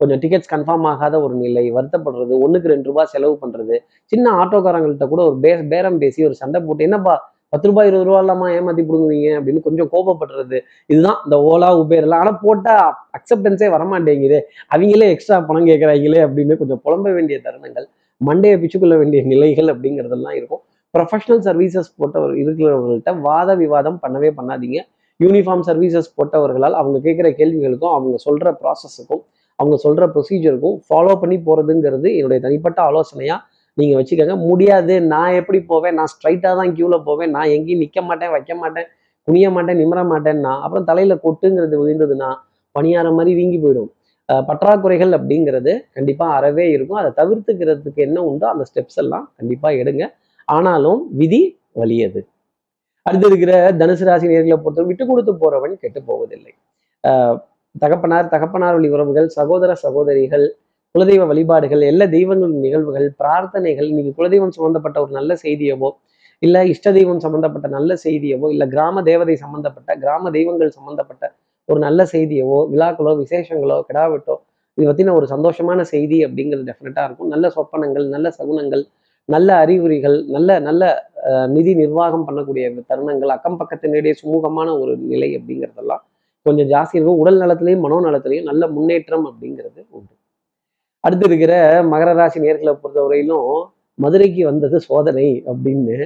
கொஞ்சம் 0.00 0.20
டிக்கெட்ஸ் 0.22 0.52
கன்ஃபார்ம் 0.52 0.86
ஆகாத 0.92 1.14
ஒரு 1.20 1.34
நிலை 1.34 1.64
வருத்தப்படுறது 1.76 2.34
ஒண்ணுக்கு 2.44 2.72
ரெண்டு 2.72 2.88
ரூபாய் 2.90 3.10
செலவு 3.14 3.34
பண்றது 3.42 3.76
சின்ன 4.12 4.32
ஆட்டோக்காரங்கள்ட்ட 4.42 5.06
கூட 5.08 5.22
ஒரு 5.28 5.36
பே 5.44 5.52
பேரம் 5.72 5.98
பேசி 5.98 6.24
ஒரு 6.24 6.34
சண்டை 6.34 6.60
போட்டு 6.60 6.86
என்னப்பா 6.88 7.14
பத்து 7.54 7.68
ரூபாய் 7.70 7.88
இருபது 7.90 8.06
ரூபா 8.08 8.20
இல்லாம 8.25 8.50
ஏமாத்தி 8.58 8.82
கொடுங்குவீங்க 8.90 9.28
அப்படின்னு 9.38 9.61
கொஞ்சம் 9.66 9.90
கோபப்படுறது. 9.94 10.58
இதுதான் 10.92 11.18
இந்த 11.26 11.37
ஓலா 11.50 11.68
உபேர் 11.82 12.06
எல்லாம். 12.06 12.23
ஆனா 12.25 12.32
போட்டா 12.44 12.75
அக்செப்டன்ஸே 13.18 13.68
வரமாட்டேங்குது. 13.76 14.38
அவங்களே 14.75 15.08
எக்ஸ்ட்ரா 15.14 15.38
பணம் 15.50 15.68
கேட்கறாங்களே 15.70 16.20
அப்படின்னு 16.26 16.56
கொஞ்சம் 16.62 16.82
புலம்ப 16.87 17.12
வேண்டிய 17.18 17.38
தருணங்கள் 17.46 17.87
மண்டையை 18.20 18.56
பிச்சுக்கொள்ள 18.62 18.94
வேண்டிய 19.00 19.20
நிலைகள் 19.32 19.68
அப்படிங்கிறதெல்லாம் 19.73 20.37
இருக்கும். 20.40 20.62
ப்ரொஃபஷனல் 20.94 21.42
சர்வீசஸ் 21.46 21.88
போட்டவர் 22.00 22.34
இருக்கிறவங்கள்ட்ட 22.42 23.12
வாத 23.28 23.54
விவாதம் 23.62 23.99
பண்ணவே 24.02 24.30
பண்ணாதீங்க. 24.38 24.78
யூனிஃபார்ம் 25.20 25.64
சர்வீசஸ் 25.68 26.11
போட்டவர்களால் 26.18 26.76
அவங்க 26.80 26.99
கேட்குற 27.06 27.28
கேள்விகளுக்கும் 27.40 27.92
அவங்க 27.96 28.16
சொல்கிற 28.26 28.49
ப்ராசஸுக்கும் 28.62 29.23
அவங்க 29.58 29.76
சொல்கிற 29.84 30.04
ப்ரொசீஜருக்கும் 30.14 30.76
ஃபாலோ 30.87 31.12
பண்ணி 31.23 31.37
போகிறதுங்கிறது 31.49 32.08
என்னுடைய 32.18 32.40
தனிப்பட்ட 32.46 32.78
ஆலோசனையாக 32.90 33.40
நீங்க 33.78 33.94
வச்சுக்கோங்க. 34.00 34.36
முடியாது. 34.48 34.94
நான் 35.12 35.32
எப்படி 35.32 35.60
போவேன்? 35.62 35.94
நான் 35.94 36.10
ஸ்ட்ரைட்டா 36.14 36.50
தான் 36.60 36.72
க்யூவில் 36.76 37.04
போவேன். 37.04 37.30
நான் 37.30 37.52
எங்கேயும் 37.56 37.82
நிக்க 37.84 38.00
மாட்டேன் 38.02 38.30
வைக்க 38.30 38.54
மாட்டேன் 38.54 38.88
குனிய 39.28 39.50
மாட்டேன் 39.50 39.78
நிமிர 39.78 40.00
மாட்டேன்னா 40.12 40.52
அப்புறம் 40.64 40.84
தலையில 40.84 41.14
கொட்டுங்கிறது 41.24 41.76
விழுந்ததுன்னா 41.82 42.30
பணியாரம் 42.74 43.16
மாதிரி 43.18 43.32
வீங்கி 43.34 43.58
போயிடும். 43.58 43.90
பற்றாக்குறைகள் 44.48 45.12
அப்படிங்கிறது 45.18 45.72
கண்டிப்பா 45.92 46.26
அறவே 46.36 46.70
இருக்கும். 46.70 47.00
அதை 47.02 47.10
தவிர்த்துக்கிறதுக்கு 47.20 48.00
என்ன 48.06 48.22
உண்டோ 48.22 48.46
அந்த 48.48 48.64
ஸ்டெப்ஸ் 48.70 49.00
எல்லாம் 49.02 49.32
கண்டிப்பா 49.36 49.68
எடுங்க. 49.80 50.04
ஆனாலும் 50.48 51.00
விதி 51.16 51.42
வலியது. 51.80 52.20
அடுத்து 53.06 53.26
இருக்கிற 53.26 53.52
தனுசு 53.80 54.04
ராசி 54.04 54.26
நேர்களை 54.26 54.56
பொறுத்தவரை 54.56 54.86
விட்டு 54.86 55.04
கொடுத்து 55.06 55.32
போறவன் 55.32 55.74
கெட்டு 55.80 56.00
போவதில்லை. 56.02 56.52
ஆஹ் 57.04 57.36
தகப்பனார் 57.78 58.28
தகப்பனார் 58.28 58.74
வழி 58.74 58.88
உறவுகள் 58.90 59.28
சகோதர 59.28 59.74
சகோதரிகள் 59.74 60.46
குலதெய்வ 60.94 61.22
வழிபாடுகள் 61.30 61.80
எல்லா 61.88 62.06
தெய்வங்களின் 62.12 62.60
நிகழ்வுகள் 62.64 63.06
பிரார்த்தனைகள் 63.20 63.86
இன்னைக்கு 63.92 64.10
குலதெய்வம் 64.18 64.52
சம்பந்தப்பட்ட 64.56 64.98
ஒரு 65.04 65.12
நல்ல 65.16 65.32
செய்தியவோ 65.42 65.88
இல்ல 66.42 66.62
இஷ்ட 66.72 66.92
தெய்வம் 66.96 67.22
சம்பந்தப்பட்ட 67.24 67.68
நல்ல 67.76 67.94
செய்தியவோ 68.04 68.48
இல்ல 68.54 68.64
கிராம 68.74 69.02
தேவதை 69.08 69.34
சம்பந்தப்பட்ட 69.42 69.96
கிராம 70.02 70.30
தெய்வங்கள் 70.36 70.70
சம்பந்தப்பட்ட 70.76 71.24
ஒரு 71.68 71.80
நல்ல 71.86 72.06
செய்தியவோ 72.14 72.58
விழாக்களோ 72.74 73.14
விசேஷங்களோ 73.22 73.78
கிடாவிட்டோ 73.88 74.36
இது 74.78 74.86
பத்தின 74.90 75.16
ஒரு 75.18 75.28
சந்தோஷமான 75.34 75.80
செய்தி 75.92 76.18
அப்படிங்கிறது 76.28 76.68
டெஃபினட்டாக 76.70 77.08
இருக்கும். 77.08 77.30
நல்ல 77.34 77.52
சொப்பனங்கள் 77.56 78.06
நல்ல 78.14 78.34
சகுனங்கள் 78.38 78.84
நல்ல 79.28 79.50
அறிகுறிகள் 79.64 80.18
நல்ல 80.36 80.60
நல்ல 80.68 80.82
நிதி 81.56 81.74
நிர்வாகம் 81.82 82.26
பண்ணக்கூடிய 82.28 82.72
தருணங்கள் 82.90 83.36
அக்கம் 83.38 83.60
பக்கத்தினுடைய 83.62 84.14
சுமூகமான 84.22 84.68
ஒரு 84.82 84.94
நிலை 85.12 85.30
அப்படிங்கிறதெல்லாம் 85.38 86.04
கொஞ்சம் 86.46 86.70
ஜாஸ்தி 86.74 86.96
இருக்கும். 86.98 87.22
உடல் 87.24 87.42
நலத்திலையும் 87.44 87.86
மனோ 87.86 88.00
நலத்திலையும் 88.08 88.50
நல்ல 88.52 88.66
முன்னேற்றம் 88.76 89.26
அப்படிங்கிறது 89.30 89.80
உண்டு. 89.96 90.13
அடுத்து 91.06 91.26
இருக்கிற 91.28 91.54
மகர 91.92 92.11
ராசி 92.18 92.38
நேர்களை 92.44 92.73
பொறுத்தவரையிலும் 92.82 93.49
மதுரைக்கு 93.99 94.42
வந்தது 94.50 94.76
சோதனை 94.87 95.26
அப்படின்னு 95.50 95.96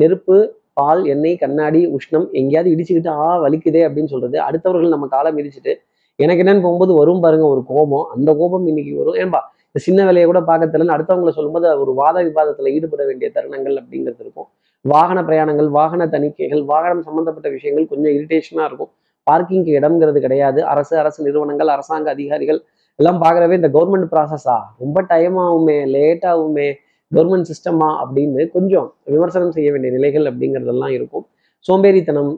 நெருப்பு 0.00 0.36
பால் 0.78 1.02
எண்ணெய் 1.12 1.40
கண்ணாடி 1.42 1.80
உஷ்ணம் 1.96 2.26
எங்கேயாவது 2.38 2.70
இடிச்சுக்கிட்டு 2.74 3.10
ஆ 3.24 3.26
வலிக்குதே 3.44 3.82
அப்படின்னு 3.88 4.12
சொல்றது. 4.14 4.36
அடுத்தவர்கள் 4.46 4.94
நம்ம 4.94 5.06
காலம் 5.14 5.36
இடிச்சுட்டு 5.40 5.72
எனக்கு 6.18 6.42
என்னன்னு 6.42 6.64
போகும்போது 6.64 6.92
வரும் 7.00 7.22
பாருங்க 7.24 7.46
ஒரு 7.54 7.62
கோபம். 7.70 8.06
அந்த 8.14 8.30
கோபம் 8.40 8.66
இன்னைக்கு 8.70 8.92
வரும். 9.00 9.16
ஏன்பா 9.22 9.40
இந்த 9.68 9.80
சின்ன 9.86 10.00
வேலையை 10.08 10.26
கூட 10.30 10.40
பார்க்க 10.48 10.66
அடுத்தவங்கள 10.66 10.94
அடுத்தவங்களை 10.96 11.32
சொல்லும்போது 11.38 11.68
ஒரு 11.84 11.92
வாத 12.00 12.16
விவாதத்தில் 12.28 12.72
ஈடுபட 12.76 13.02
வேண்டிய 13.08 13.28
தருணங்கள் 13.36 13.76
அப்படிங்கிறது 13.80 14.22
இருக்கும். 14.24 14.48
வாகன 14.84 15.18
பிரயாணங்கள் 15.28 15.68
வாகன 15.78 16.06
தணிக்கைகள் 16.14 16.62
வாகனம் 16.72 17.02
சம்பந்தப்பட்ட 17.08 17.48
விஷயங்கள் 17.56 17.90
கொஞ்சம் 17.92 18.14
இரிட்டேஷனாக 18.16 18.68
இருக்கும். 18.70 18.92
பார்க்கிங்க்கு 19.26 19.72
இடம்ங்கிறது 19.78 20.18
கிடையாது. 20.26 20.60
அரசு 20.72 20.94
அரசு 21.02 21.20
நிறுவனங்கள் 21.26 21.70
அரசாங்க 21.74 22.08
அதிகாரிகள் 22.16 22.60
எல்லாம் 23.00 23.20
பார்க்குறவே 23.22 23.54
இந்த 23.60 23.68
கவர்மெண்ட் 23.76 24.08
ப்ராசஸா 24.12 24.56
ரொம்ப 24.82 24.98
டைம் 25.12 25.36
ஆகுமே 25.44 25.76
லேட் 25.94 26.24
ஆகுமே 26.32 26.66
கவர்மெண்ட் 27.12 27.48
சிஸ்டமா 27.50 27.88
அப்படின்னு 28.02 28.42
கொஞ்சம் 28.56 28.86
விமர்சனம் 29.14 29.54
செய்ய 29.56 29.68
வேண்டிய 29.72 29.90
நிலைகள் 29.96 30.26
அப்படிங்கிறதெல்லாம் 30.30 30.92
இருக்கும். 30.98 31.24
சோம்பேறித்தனம் 31.66 32.32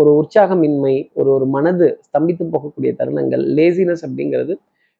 ஒரு 0.00 0.10
உற்சாகமின்மை 0.20 0.94
ஒரு 1.18 1.28
ஒரு 1.36 1.46
மனது 1.56 1.86
ஸ்தம்பித்து 2.06 2.44
போகக்கூடிய 2.54 2.90
தருணங்கள் 3.00 3.42
லேசினஸ் 3.58 4.04
அப்படிங்கிறது 4.06 4.54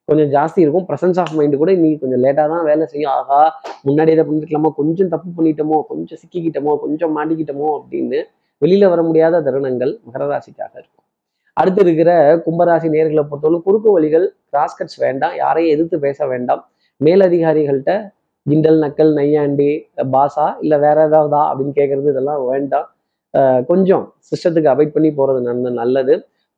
கொஞ்சம் 0.09 0.29
ஜாஸ்தி 0.35 0.59
இருக்கும். 0.65 0.85
ப்ரெசன்ஸ் 0.89 1.17
ஆஃப் 1.21 1.33
மைண்டு 1.37 1.57
கூட 1.61 1.71
இன்னைக்கு 1.77 2.01
கொஞ்சம் 2.03 2.21
லேட்டாக 2.25 2.47
தான் 2.53 2.65
வேலை 2.69 2.85
செய்யும். 2.91 3.13
ஆகா 3.19 3.39
முன்னாடி 3.87 4.11
இதை 4.15 4.23
பண்ணிருக்கலாமா? 4.27 4.69
கொஞ்சம் 4.79 5.09
தப்பு 5.13 5.29
பண்ணிட்டோமோ? 5.37 5.79
கொஞ்சம் 5.91 6.19
சிக்கிக்கிட்டோமோ? 6.21 6.73
கொஞ்சம் 6.83 7.13
மாட்டிக்கிட்டோமோ? 7.17 7.69
அப்படின்னு 7.79 8.19
வெளியில் 8.61 8.91
வர 8.93 9.01
முடியாத 9.09 9.41
தருணங்கள் 9.47 9.91
மகர 10.05 10.23
ராசிக்காக 10.33 10.73
இருக்கும். 10.81 11.06
அடுத்து 11.59 11.81
இருக்கிற 11.85 12.11
கும்பராசி 12.45 12.87
நேர்களை 12.95 13.23
பொறுத்தவரை 13.29 13.59
குறுக்கு 13.67 13.89
வழிகள் 13.95 14.25
கிராஸ்கட்ஸ் 14.51 14.99
வேண்டாம். 15.05 15.33
யாரையும் 15.43 15.73
எதிர்த்து 15.75 15.97
பேச 16.05 16.27
வேண்டாம். 16.33 16.61
மேலதிகாரிகள்கிட்ட 17.01 17.93
கிண்டல் 18.49 18.79
நக்கல் 18.83 19.11
நையாண்டி 19.19 19.71
பாசா 20.15 20.45
இல்லை 20.63 20.77
வேற 20.85 20.97
ஏதாவதா 21.07 21.41
அப்படின்னு 21.49 21.73
கேட்கறது 21.79 22.11
இதெல்லாம் 22.13 22.43
வேண்டாம். 22.51 22.87
கொஞ்சம் 23.71 24.05
சிஸ்டத்துக்கு 24.29 24.69
அவாய்ட் 24.73 24.93
பண்ணி 24.95 25.09
போகிறது 25.17 25.41
நல்ல 25.49 25.69
நல்லது. 25.81 26.13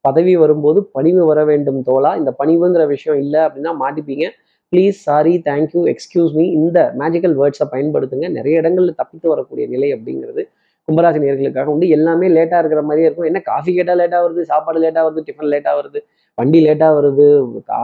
பதவி 0.05 0.33
வரும்போது 0.41 0.79
பணிவு 0.95 1.23
வர 1.29 1.39
வேண்டும் 1.51 1.79
தோலா 1.87 2.11
இந்த 2.19 2.31
பணிவுங்கிற 2.41 2.83
விஷயம் 2.93 3.17
இல்லை 3.23 3.39
அப்படின்னா 3.47 3.71
மாட்டிப்பீங்க. 3.83 4.25
Please 4.71 4.97
sorry 5.07 5.33
thank you 5.49 5.81
excuse 5.93 6.33
me 6.39 6.45
இந்த 6.59 6.79
மேஜிக்கல் 7.01 7.35
வேர்ட்ஸை 7.41 7.67
பயன்படுத்துங்க. 7.73 8.27
நிறைய 8.37 8.61
இடங்களில் 8.61 8.99
தப்பித்து 9.01 9.27
வரக்கூடிய 9.33 9.65
நிலை 9.73 9.89
அப்படிங்கிறது 9.95 10.43
கும்பராசி 10.89 11.19
நேர்களுக்காக 11.23 11.73
உண்டு. 11.73 11.87
எல்லாமே 11.97 12.27
லேட்டாக 12.37 12.61
இருக்கிற 12.63 12.81
மாதிரியே 12.89 13.07
இருக்கும். 13.07 13.29
என்ன 13.31 13.41
காஃபி 13.51 13.71
கேட்டால் 13.77 13.99
லேட்டாக 14.01 14.21
வருது 14.25 14.43
சாப்பாடு 14.51 14.79
லேட்டாக 14.85 15.03
வருது 15.07 15.23
டிஃபன் 15.29 15.51
லேட்டாக 15.53 15.75
வருது 15.79 16.01
வண்டி 16.37 16.59
லேட்டாக 16.67 16.93
வருது 16.99 17.25
கா 17.71 17.81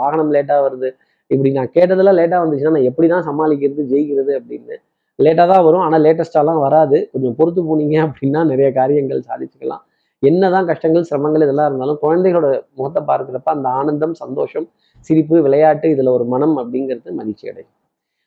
வாகனம் 0.00 0.32
லேட்டாக 0.36 0.60
வருது. 0.66 0.90
இப்படி 1.30 1.50
நான் 1.58 1.72
கேட்டதெல்லாம் 1.76 2.18
லேட்டாக 2.20 2.40
வந்துச்சுன்னா 2.44 2.74
நான் 2.76 2.88
எப்படி 2.90 3.06
தான் 3.14 3.26
சமாளிக்கிறது 3.28 3.84
ஜெயிக்கிறது 3.92 4.32
அப்படின்னு 4.40 4.76
லேட்டாக 5.18 5.46
தான் 5.52 5.64
வரும். 5.66 5.84
ஆனால் 5.86 6.02
லேட்டஸ்டாலாம் 6.06 6.62
வராது. 6.66 6.96
கொஞ்சம் 7.12 7.36
பொறுத்து 7.38 7.60
போனீங்க 7.68 7.96
அப்படின்னா 8.06 8.40
நிறைய 8.52 8.68
காரியங்கள் 8.80 9.22
சாதிச்சுக்கலாம். 9.28 9.82
என்னதான் 10.22 10.68
கஷ்டங்கள் 10.70 11.06
சிரமங்கள் 11.08 11.44
இதெல்லாம் 11.46 11.68
இருந்தாலும் 11.70 11.98
குழந்தைகளோட 12.04 12.48
முகத்தை 12.78 13.00
பார்க்குறப்ப 13.10 13.50
அந்த 13.56 13.68
ஆனந்தம் 13.80 14.14
சந்தோஷம் 14.22 14.66
சிரிப்பு 15.08 15.36
விளையாட்டு 15.46 15.86
இதில் 15.94 16.14
ஒரு 16.16 16.24
மனம் 16.34 16.54
அப்படிங்கிறது 16.62 17.10
மகிழ்ச்சி 17.18 17.44
அடையும் 17.50 17.72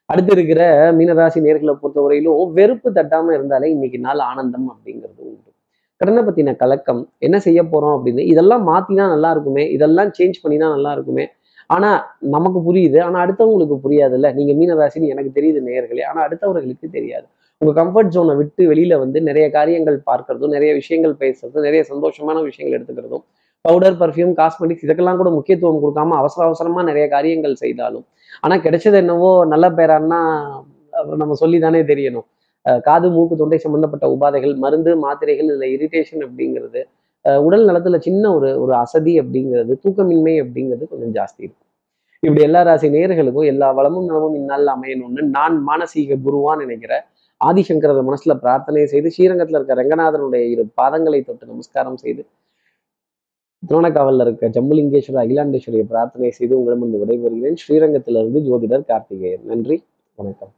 அடுத்து 0.10 0.32
இருக்கிற 0.36 0.62
மீனராசி 0.98 1.40
நேர்களை 1.48 1.74
பொறுத்த 1.82 2.00
வரையிலும் 2.02 2.54
வெறுப்பு 2.54 2.90
தட்டாம 2.92 3.34
இருந்தாலே 3.34 3.68
இன்னைக்கு 3.70 4.00
நாள் 4.00 4.22
ஆனந்தம் 4.30 4.68
அப்படிங்கிறது 4.72 5.20
உண்டு. 5.28 5.50
கடனை 6.02 6.22
பத்தின 6.24 6.56
கலக்கம் 6.56 7.02
என்ன 7.18 7.38
செய்ய 7.40 7.60
போறோம் 7.64 7.96
அப்படின்னு 7.98 8.24
இதெல்லாம் 8.34 8.64
மாத்தினா 8.68 9.06
நல்லா 9.14 9.32
இருக்குமே 9.32 9.64
இதெல்லாம் 9.76 10.12
சேஞ்ச் 10.20 10.38
பண்ணினா 10.44 10.68
நல்லா 10.76 10.92
இருக்குமே. 10.92 11.26
ஆனா 11.70 11.90
நமக்கு 12.36 12.60
புரியுது. 12.68 13.00
ஆனா 13.08 13.18
அடுத்தவங்களுக்கு 13.26 13.76
புரியாதுல்ல. 13.86 14.28
நீங்க 14.34 14.54
மீனராசின்னு 14.60 15.12
எனக்கு 15.14 15.32
தெரியுது 15.40 15.60
நேர்களே 15.70 16.06
ஆனா 16.12 16.22
அடுத்தவர்களுக்கு 16.28 16.88
தெரியாது. 16.98 17.28
உங்க 17.62 17.72
கம்ஃபர்ட் 17.82 18.14
ஜோனை 18.16 18.34
விட்டு 18.38 18.64
வெளியில 18.72 18.98
வந்து 19.00 19.22
நிறைய 19.22 19.46
காரியங்கள் 19.58 19.98
பார்க்கறதும் 20.12 20.54
நிறைய 20.58 20.72
விஷயங்கள் 20.74 21.16
பேசுறதும் 21.20 21.66
நிறைய 21.68 21.82
சந்தோஷமான 21.92 22.38
விஷயங்கள் 22.44 22.78
எடுத்துக்கிறதும் 22.80 23.24
பவுடர் 23.66 23.98
பர்ஃப்யூம் 24.02 24.34
காஸ்மெட்டிக்ஸ் 24.40 24.86
இதுக்கெல்லாம் 24.86 25.20
கூட 25.22 25.30
முக்கியத்துவம் 25.38 25.82
கொடுக்காம 25.84 26.18
அவசர 26.22 26.42
அவசரமா 26.50 26.82
நிறைய 26.90 27.06
காரியங்கள் 27.16 27.62
செய்தாலும். 27.64 28.06
ஆனா 28.44 28.56
கிடைச்சது 28.66 28.98
என்னவோ 29.04 29.32
நல்ல 29.54 29.66
பேரான்னா 29.80 30.20
நம்ம 31.22 31.36
சொல்லி 31.42 31.58
தானே 31.66 31.82
தெரியணும் 31.92 32.28
காது 32.88 33.08
மூக்கு 33.16 33.36
தொண்டை 33.42 33.58
சம்பந்தப்பட்ட 33.66 34.06
உபாதைகள் 34.16 34.54
மருந்து 34.64 34.92
மாத்திரைகள் 35.04 35.50
இல்லை 35.54 35.68
இரிட்டேஷன் 35.76 36.24
அப்படிங்கிறது 36.28 36.82
உடல் 37.46 37.66
நலத்துல 37.70 37.98
சின்ன 38.08 38.24
ஒரு 38.38 38.50
ஒரு 38.64 38.74
அசதி 38.84 39.14
அப்படிங்கிறது 39.22 39.74
தூக்கமின்மை 39.84 40.34
அப்படிங்கிறது 40.44 40.84
கொஞ்சம் 40.92 41.14
ஜாஸ்தி 41.18 41.42
இருக்கும். 41.46 41.66
இப்படி 42.24 42.42
எல்லா 42.48 42.62
ராசி 42.68 42.88
நேயர்களுக்கும் 42.96 43.50
எல்லா 43.52 43.68
வளமும் 43.78 44.08
நலமும் 44.10 44.36
இந்நாளில் 44.40 44.72
அமையணும்னு 44.76 45.24
நான் 45.38 45.56
மானசீக 45.70 46.18
குருவான்னு 46.26 46.66
நினைக்கிற 46.66 46.94
ஆதிசங்கரர் 47.42 48.08
மனசுல 48.10 48.34
பிரார்த்தனை 48.44 48.86
செய்து 48.94 49.10
ஸ்ரீரங்கத்துல 49.16 49.60
இருக்க 49.60 49.76
ரங்கநாதனுடைய 49.82 50.46
இரு 50.54 50.64
பாதங்களை 50.82 51.20
தொட்டு 51.22 51.52
நமஸ்காரம் 51.54 52.00
செய்து 52.04 52.24
திருவணக்காவல்ல 53.68 54.22
இருக்க 54.22 54.50
ஜம்புலிங்கேஸ்வரர் 54.50 55.24
அகிலாண்டேஸ்வரியை 55.24 55.84
பிரார்த்தனை 55.84 56.32
செய்து 56.32 56.58
உங்களிடமிருந்து 56.60 57.06
விடைபெறுகிறேன். 57.06 57.56
ஸ்ரீரங்கத்திலிருந்து 57.56 58.40
ஜோதிடர் 58.40 58.86
கார்த்திகேயன். 58.86 59.46
நன்றி. 59.46 59.84
வணக்கம். 60.16 60.54